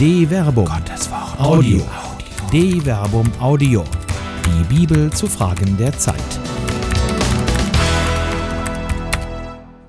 De 0.00 0.26
Verbum. 0.26 0.64
Gottes 0.64 1.10
Wort. 1.10 1.38
Audio. 1.38 1.82
De 2.50 2.80
Verbum 2.80 3.30
Audio. 3.38 3.84
Die 4.46 4.64
Bibel 4.74 5.12
zu 5.12 5.26
Fragen 5.26 5.76
der 5.76 5.92
Zeit. 5.92 6.16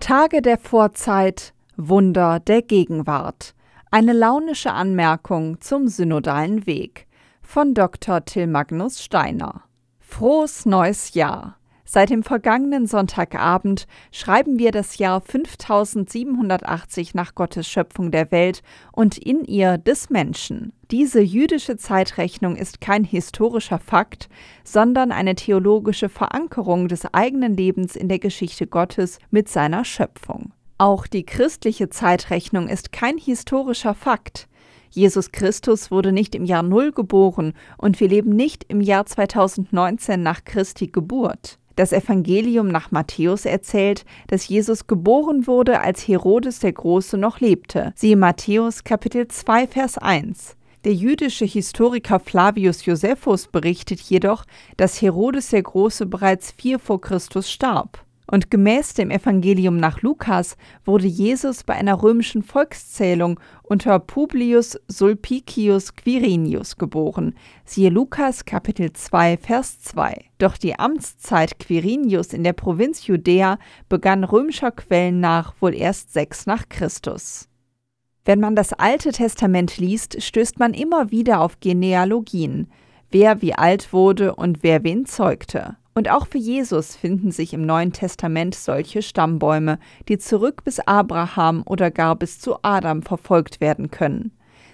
Tage 0.00 0.42
der 0.42 0.58
Vorzeit, 0.58 1.54
Wunder 1.76 2.40
der 2.40 2.62
Gegenwart. 2.62 3.54
Eine 3.92 4.12
launische 4.12 4.72
Anmerkung 4.72 5.60
zum 5.60 5.86
synodalen 5.86 6.66
Weg 6.66 7.06
von 7.40 7.72
Dr. 7.74 8.24
Till 8.24 8.48
Magnus 8.48 9.00
Steiner. 9.00 9.62
Frohes 10.00 10.66
neues 10.66 11.14
Jahr. 11.14 11.59
Seit 11.92 12.10
dem 12.10 12.22
vergangenen 12.22 12.86
Sonntagabend 12.86 13.88
schreiben 14.12 14.60
wir 14.60 14.70
das 14.70 14.98
Jahr 14.98 15.20
5780 15.20 17.14
nach 17.14 17.34
Gottes 17.34 17.66
Schöpfung 17.66 18.12
der 18.12 18.30
Welt 18.30 18.62
und 18.92 19.18
in 19.18 19.44
ihr 19.44 19.76
des 19.76 20.08
Menschen. 20.08 20.72
Diese 20.92 21.20
jüdische 21.20 21.76
Zeitrechnung 21.76 22.54
ist 22.54 22.80
kein 22.80 23.02
historischer 23.02 23.80
Fakt, 23.80 24.28
sondern 24.62 25.10
eine 25.10 25.34
theologische 25.34 26.08
Verankerung 26.08 26.86
des 26.86 27.12
eigenen 27.12 27.56
Lebens 27.56 27.96
in 27.96 28.08
der 28.08 28.20
Geschichte 28.20 28.68
Gottes 28.68 29.18
mit 29.32 29.48
seiner 29.48 29.84
Schöpfung. 29.84 30.52
Auch 30.78 31.08
die 31.08 31.26
christliche 31.26 31.88
Zeitrechnung 31.88 32.68
ist 32.68 32.92
kein 32.92 33.18
historischer 33.18 33.94
Fakt. 33.94 34.46
Jesus 34.90 35.32
Christus 35.32 35.90
wurde 35.90 36.12
nicht 36.12 36.36
im 36.36 36.44
Jahr 36.44 36.62
Null 36.62 36.92
geboren 36.92 37.52
und 37.78 37.98
wir 37.98 38.08
leben 38.08 38.30
nicht 38.30 38.64
im 38.68 38.80
Jahr 38.80 39.06
2019 39.06 40.22
nach 40.22 40.44
Christi 40.44 40.86
Geburt. 40.86 41.59
Das 41.80 41.94
Evangelium 41.94 42.68
nach 42.68 42.90
Matthäus 42.90 43.46
erzählt, 43.46 44.04
dass 44.26 44.46
Jesus 44.46 44.86
geboren 44.86 45.46
wurde, 45.46 45.80
als 45.80 46.06
Herodes 46.06 46.58
der 46.58 46.74
Große 46.74 47.16
noch 47.16 47.40
lebte. 47.40 47.94
Siehe 47.96 48.18
Matthäus 48.18 48.84
Kapitel 48.84 49.28
2 49.28 49.66
Vers 49.66 49.96
1. 49.96 50.56
Der 50.84 50.92
jüdische 50.92 51.46
Historiker 51.46 52.20
Flavius 52.20 52.84
Josephus 52.84 53.46
berichtet 53.46 53.98
jedoch, 53.98 54.44
dass 54.76 55.00
Herodes 55.00 55.48
der 55.48 55.62
Große 55.62 56.04
bereits 56.04 56.50
vier 56.50 56.78
vor 56.78 57.00
Christus 57.00 57.50
starb. 57.50 58.04
Und 58.30 58.48
gemäß 58.48 58.94
dem 58.94 59.10
Evangelium 59.10 59.76
nach 59.76 60.02
Lukas 60.02 60.56
wurde 60.84 61.08
Jesus 61.08 61.64
bei 61.64 61.74
einer 61.74 62.00
römischen 62.00 62.44
Volkszählung 62.44 63.40
unter 63.64 63.98
Publius 63.98 64.78
Sulpicius 64.86 65.96
Quirinius 65.96 66.76
geboren. 66.76 67.34
Siehe 67.64 67.90
Lukas 67.90 68.44
Kapitel 68.44 68.92
2 68.92 69.36
Vers 69.36 69.80
2. 69.80 70.26
Doch 70.38 70.56
die 70.56 70.78
Amtszeit 70.78 71.58
Quirinius 71.58 72.32
in 72.32 72.44
der 72.44 72.52
Provinz 72.52 73.04
Judäa 73.08 73.58
begann 73.88 74.22
römischer 74.22 74.70
Quellen 74.70 75.18
nach 75.18 75.54
wohl 75.60 75.74
erst 75.74 76.12
sechs 76.12 76.46
nach 76.46 76.68
Christus. 76.68 77.48
Wenn 78.24 78.38
man 78.38 78.54
das 78.54 78.72
Alte 78.72 79.10
Testament 79.10 79.76
liest, 79.78 80.22
stößt 80.22 80.60
man 80.60 80.72
immer 80.72 81.10
wieder 81.10 81.40
auf 81.40 81.58
Genealogien, 81.58 82.68
wer 83.10 83.42
wie 83.42 83.54
alt 83.54 83.92
wurde 83.92 84.36
und 84.36 84.62
wer 84.62 84.84
wen 84.84 85.04
zeugte. 85.04 85.78
Und 86.00 86.08
auch 86.10 86.26
für 86.26 86.38
Jesus 86.38 86.96
finden 86.96 87.30
sich 87.30 87.52
im 87.52 87.66
Neuen 87.66 87.92
Testament 87.92 88.54
solche 88.54 89.02
Stammbäume, 89.02 89.78
die 90.08 90.16
zurück 90.16 90.64
bis 90.64 90.80
Abraham 90.80 91.62
oder 91.66 91.90
gar 91.90 92.16
bis 92.16 92.38
zu 92.38 92.56
Adam 92.62 93.02
verfolgt 93.02 93.60
werden 93.60 93.90
können. 93.90 94.32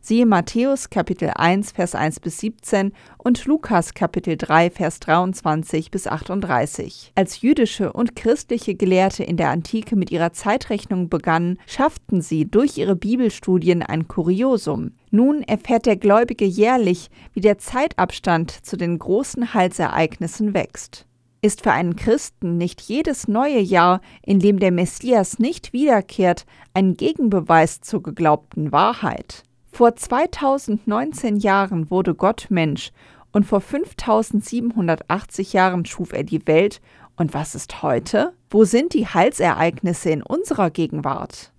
Siehe 0.00 0.26
Matthäus 0.26 0.90
Kapitel 0.90 1.32
1 1.34 1.72
Vers 1.72 1.96
1 1.96 2.20
bis 2.20 2.38
17 2.38 2.92
und 3.18 3.44
Lukas 3.46 3.94
Kapitel 3.94 4.36
3 4.36 4.70
Vers 4.70 5.00
23 5.00 5.90
bis 5.90 6.06
38. 6.06 7.10
Als 7.16 7.42
jüdische 7.42 7.92
und 7.92 8.14
christliche 8.14 8.76
Gelehrte 8.76 9.24
in 9.24 9.36
der 9.36 9.50
Antike 9.50 9.96
mit 9.96 10.12
ihrer 10.12 10.32
Zeitrechnung 10.32 11.08
begannen, 11.08 11.58
schafften 11.66 12.20
sie 12.20 12.48
durch 12.48 12.78
ihre 12.78 12.94
Bibelstudien 12.94 13.82
ein 13.82 14.06
Kuriosum. 14.06 14.92
Nun 15.10 15.42
erfährt 15.42 15.86
der 15.86 15.96
Gläubige 15.96 16.44
jährlich, 16.44 17.10
wie 17.34 17.40
der 17.40 17.58
Zeitabstand 17.58 18.52
zu 18.52 18.76
den 18.76 19.00
großen 19.00 19.52
Heilsereignissen 19.52 20.54
wächst. 20.54 21.07
Ist 21.40 21.62
für 21.62 21.70
einen 21.70 21.94
Christen 21.94 22.56
nicht 22.56 22.80
jedes 22.80 23.28
neue 23.28 23.60
Jahr, 23.60 24.00
in 24.22 24.40
dem 24.40 24.58
der 24.58 24.72
Messias 24.72 25.38
nicht 25.38 25.72
wiederkehrt, 25.72 26.46
ein 26.74 26.94
Gegenbeweis 26.94 27.80
zur 27.80 28.02
geglaubten 28.02 28.72
Wahrheit? 28.72 29.44
Vor 29.70 29.94
2019 29.94 31.36
Jahren 31.36 31.90
wurde 31.90 32.16
Gott 32.16 32.46
Mensch 32.50 32.90
und 33.30 33.44
vor 33.44 33.60
5780 33.60 35.52
Jahren 35.52 35.84
schuf 35.84 36.12
er 36.12 36.24
die 36.24 36.44
Welt. 36.48 36.80
Und 37.14 37.34
was 37.34 37.54
ist 37.54 37.82
heute? 37.82 38.32
Wo 38.50 38.64
sind 38.64 38.94
die 38.94 39.06
Heilsereignisse 39.06 40.10
in 40.10 40.22
unserer 40.22 40.70
Gegenwart? 40.70 41.52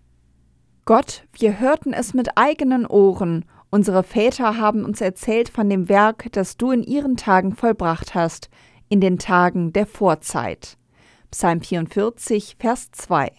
Gott, 0.84 1.24
wir 1.34 1.60
hörten 1.60 1.94
es 1.94 2.14
mit 2.14 2.30
eigenen 2.36 2.86
Ohren. 2.86 3.46
Unsere 3.70 4.04
Väter 4.04 4.58
haben 4.58 4.84
uns 4.84 5.00
erzählt 5.00 5.48
von 5.48 5.70
dem 5.70 5.88
Werk, 5.88 6.32
das 6.34 6.58
du 6.58 6.72
in 6.72 6.84
ihren 6.84 7.16
Tagen 7.16 7.56
vollbracht 7.56 8.16
hast, 8.16 8.50
in 8.90 9.02
den 9.02 9.20
Tagen 9.20 9.72
der 9.72 9.86
Vorzeit. 9.86 10.78
Psalm 11.32 11.62
44, 11.62 12.58
Vers 12.60 12.92
2. 12.92 13.32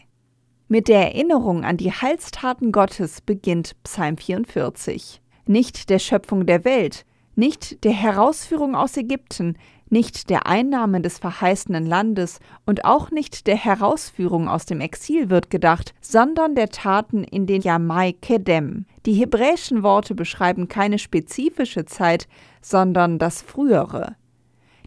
Mit 0.69 0.87
der 0.87 1.01
Erinnerung 1.13 1.65
an 1.65 1.77
die 1.77 1.91
Heilstaten 1.91 2.71
Gottes 2.71 3.21
beginnt 3.21 3.75
Psalm 3.83 4.17
44. 4.17 5.21
Nicht 5.47 5.91
der 5.91 5.99
Schöpfung 5.99 6.47
der 6.47 6.65
Welt, 6.65 7.05
nicht 7.35 7.83
der 7.83 7.93
Herausführung 7.93 8.77
aus 8.77 8.97
Ägypten, 8.97 9.57
nicht 9.89 10.31
der 10.31 10.47
Einnahme 10.47 11.01
des 11.01 11.19
verheißenen 11.19 11.85
Landes 11.85 12.39
und 12.65 12.85
auch 12.85 13.11
nicht 13.11 13.49
der 13.49 13.57
Herausführung 13.57 14.49
aus 14.49 14.65
dem 14.65 14.81
Exil 14.81 15.31
wird 15.31 15.51
gedacht, 15.51 15.95
sondern 16.01 16.55
der 16.55 16.69
Taten 16.69 17.25
in 17.25 17.47
den 17.47 17.63
Yamai 17.63 18.13
Kedem. 18.13 18.87
Die 19.07 19.15
hebräischen 19.15 19.83
Worte 19.83 20.15
beschreiben 20.15 20.69
keine 20.69 21.01
spezifische 21.01 21.87
Zeit, 21.87 22.29
sondern 22.63 23.19
das 23.19 23.43
frühere. 23.43 24.15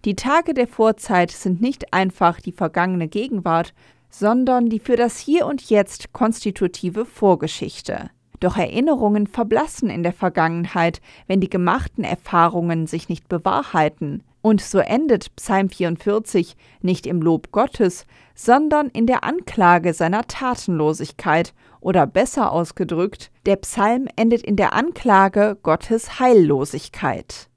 Die 0.06 0.16
Tage 0.16 0.54
der 0.54 0.68
Vorzeit 0.68 1.32
sind 1.32 1.62
nicht 1.62 1.94
einfach 1.94 2.42
die 2.42 2.52
vergangene 2.52 3.08
Gegenwart, 3.08 3.74
sondern 4.10 4.68
die 4.68 4.80
für 4.80 4.98
das 4.98 5.18
Hier 5.18 5.46
und 5.46 5.70
Jetzt 5.70 6.12
konstitutive 6.12 7.06
Vorgeschichte. 7.06 8.10
Doch 8.42 8.58
Erinnerungen 8.58 9.28
verblassen 9.28 9.90
in 9.90 10.04
der 10.04 10.12
Vergangenheit, 10.12 11.00
wenn 11.28 11.40
die 11.40 11.50
gemachten 11.50 12.04
Erfahrungen 12.04 12.86
sich 12.86 13.08
nicht 13.08 13.30
bewahrheiten. 13.30 14.24
Und 14.42 14.60
so 14.60 14.80
endet 14.80 15.34
Psalm 15.38 15.70
44 15.70 16.58
nicht 16.82 17.08
im 17.08 17.22
Lob 17.22 17.54
Gottes, 17.54 18.06
sondern 18.36 18.90
in 18.90 19.08
der 19.08 19.24
Anklage 19.24 19.94
seiner 19.94 20.28
Tatenlosigkeit 20.28 21.54
oder 21.80 22.06
besser 22.06 22.52
ausgedrückt, 22.52 23.32
der 23.46 23.56
Psalm 23.56 24.10
endet 24.18 24.44
in 24.44 24.58
der 24.58 24.74
Anklage 24.74 25.58
Gottes 25.64 26.20
Heillosigkeit. 26.20 27.50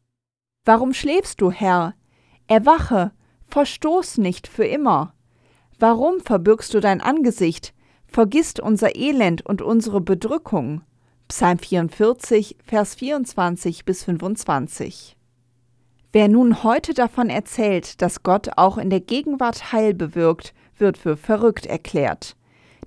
Warum 0.65 0.95
schläfst 0.95 1.41
du, 1.41 1.51
Herr? 1.51 1.95
Erwache, 2.49 3.11
verstoß 3.49 4.19
nicht 4.19 4.47
für 4.47 4.65
immer. 4.65 5.13
Warum 5.81 6.21
verbirgst 6.21 6.73
du 6.75 6.81
dein 6.81 7.01
Angesicht, 7.01 7.75
vergisst 8.07 8.61
unser 8.61 8.95
Elend 8.95 9.45
und 9.45 9.63
unsere 9.63 10.01
Bedrückung? 10.01 10.83
Psalm 11.27 11.59
44, 11.59 12.57
Vers 12.65 12.95
24 12.95 13.85
bis 13.85 14.05
25. 14.05 15.17
Wer 16.13 16.29
nun 16.29 16.63
heute 16.63 16.95
davon 16.95 17.31
erzählt, 17.31 18.01
dass 18.01 18.23
Gott 18.23 18.51
auch 18.57 18.79
in 18.79 18.91
der 18.91 19.01
Gegenwart 19.01 19.73
Heil 19.73 19.93
bewirkt, 19.93 20.55
wird 20.79 20.99
für 20.99 21.17
verrückt 21.17 21.67
erklärt. 21.67 22.37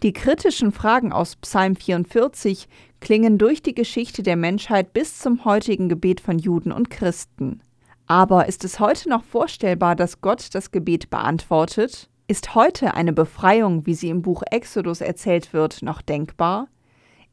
Die 0.03 0.13
kritischen 0.13 0.71
Fragen 0.71 1.11
aus 1.11 1.35
Psalm 1.35 1.75
44 1.75 2.69
klingen 3.01 3.37
durch 3.37 3.61
die 3.61 3.75
Geschichte 3.75 4.23
der 4.23 4.37
Menschheit 4.37 4.93
bis 4.93 5.19
zum 5.19 5.43
heutigen 5.43 5.89
Gebet 5.89 6.21
von 6.21 6.39
Juden 6.39 6.71
und 6.71 6.89
Christen. 6.89 7.61
Aber 8.09 8.47
ist 8.47 8.65
es 8.65 8.79
heute 8.79 9.07
noch 9.07 9.23
vorstellbar, 9.23 9.95
dass 9.95 10.19
Gott 10.19 10.55
das 10.55 10.71
Gebet 10.71 11.11
beantwortet? 11.11 12.09
Ist 12.27 12.55
heute 12.55 12.95
eine 12.95 13.13
Befreiung, 13.13 13.85
wie 13.85 13.93
sie 13.93 14.09
im 14.09 14.23
Buch 14.23 14.41
Exodus 14.49 15.01
erzählt 15.01 15.53
wird, 15.53 15.83
noch 15.83 16.01
denkbar? 16.01 16.69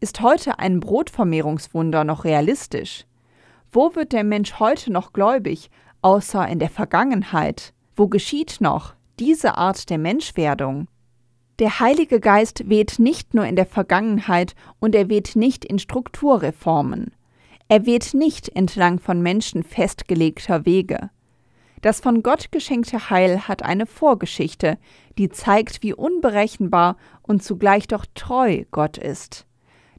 Ist 0.00 0.20
heute 0.20 0.58
ein 0.58 0.80
Brotvermehrungswunder 0.80 2.04
noch 2.04 2.24
realistisch? 2.24 3.06
Wo 3.72 3.94
wird 3.94 4.12
der 4.12 4.22
Mensch 4.22 4.60
heute 4.60 4.92
noch 4.92 5.14
gläubig, 5.14 5.70
außer 6.02 6.46
in 6.46 6.58
der 6.58 6.68
Vergangenheit? 6.68 7.72
Wo 7.94 8.08
geschieht 8.08 8.58
noch 8.60 8.92
diese 9.18 9.56
Art 9.56 9.88
der 9.88 9.96
Menschwerdung? 9.96 10.88
Der 11.58 11.80
Heilige 11.80 12.20
Geist 12.20 12.68
weht 12.68 12.98
nicht 12.98 13.32
nur 13.32 13.46
in 13.46 13.56
der 13.56 13.64
Vergangenheit 13.64 14.54
und 14.78 14.94
er 14.94 15.08
weht 15.08 15.36
nicht 15.36 15.64
in 15.64 15.78
Strukturreformen. 15.78 17.15
Er 17.68 17.84
weht 17.84 18.14
nicht 18.14 18.48
entlang 18.50 19.00
von 19.00 19.20
Menschen 19.22 19.64
festgelegter 19.64 20.64
Wege. 20.64 21.10
Das 21.82 22.00
von 22.00 22.22
Gott 22.22 22.52
geschenkte 22.52 23.10
Heil 23.10 23.48
hat 23.48 23.64
eine 23.64 23.86
Vorgeschichte, 23.86 24.78
die 25.18 25.28
zeigt, 25.28 25.82
wie 25.82 25.92
unberechenbar 25.92 26.96
und 27.22 27.42
zugleich 27.42 27.88
doch 27.88 28.06
treu 28.14 28.64
Gott 28.70 28.98
ist. 28.98 29.46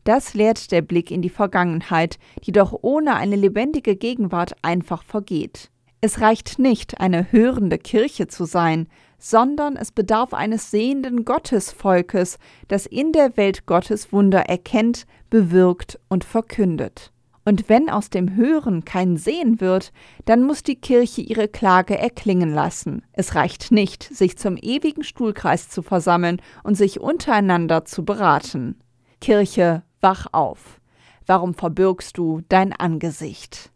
Das 0.06 0.34
lehrt 0.34 0.72
der 0.72 0.82
Blick 0.82 1.12
in 1.12 1.22
die 1.22 1.30
Vergangenheit, 1.30 2.18
die 2.46 2.54
doch 2.54 2.74
ohne 2.82 3.16
eine 3.16 3.36
lebendige 3.36 3.98
Gegenwart 3.98 4.56
einfach 4.62 5.04
vergeht. 5.04 5.70
Es 6.00 6.22
reicht 6.22 6.60
nicht, 6.60 7.02
eine 7.02 7.32
hörende 7.34 7.78
Kirche 7.78 8.28
zu 8.28 8.46
sein, 8.46 8.88
sondern 9.18 9.76
es 9.76 9.92
bedarf 9.92 10.34
eines 10.34 10.72
sehenden 10.72 11.26
Gottesvolkes, 11.26 12.38
das 12.70 12.86
in 12.86 13.12
der 13.12 13.36
Welt 13.36 13.66
Gottes 13.66 14.14
Wunder 14.14 14.42
erkennt, 14.42 15.06
bewirkt 15.30 16.00
und 16.08 16.24
verkündet. 16.24 17.12
Und 17.48 17.70
wenn 17.70 17.90
aus 17.90 18.10
dem 18.10 18.36
Hören 18.36 18.84
kein 18.84 19.16
Sehen 19.16 19.62
wird, 19.62 19.94
dann 20.26 20.44
muss 20.44 20.64
die 20.64 20.76
Kirche 20.76 21.22
ihre 21.22 21.48
Klage 21.48 21.98
erklingen 21.98 22.54
lassen. 22.54 23.04
Es 23.14 23.36
reicht 23.36 23.72
nicht, 23.72 24.04
sich 24.04 24.38
zum 24.38 24.58
ewigen 24.58 25.06
Stuhlkreis 25.06 25.70
zu 25.70 25.82
versammeln 25.82 26.42
und 26.64 26.76
sich 26.76 27.00
untereinander 27.00 27.86
zu 27.86 28.04
beraten. 28.04 28.76
Kirche, 29.22 29.84
wach 30.02 30.28
auf. 30.34 30.82
Warum 31.26 31.54
verbirgst 31.54 32.18
du 32.18 32.42
dein 32.50 32.74
Angesicht? 32.74 33.72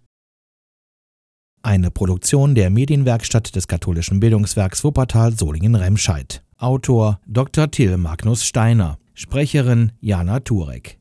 Eine 1.64 1.92
Produktion 1.92 2.56
der 2.56 2.72
Medienwerkstatt 2.72 3.56
des 3.56 3.70
katholischen 3.70 4.20
Bildungswerks 4.20 4.84
Wuppertal 4.84 5.32
Solingen-Remscheid. 5.32 6.44
Autor 6.58 7.22
Dr. 7.26 7.72
Till 7.72 7.96
Magnus 7.96 8.44
Steiner. 8.44 8.98
Sprecherin 9.14 9.94
Jana 10.02 10.42
Turek. 10.42 10.98